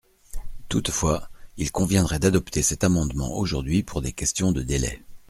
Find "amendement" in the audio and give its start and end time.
2.83-3.37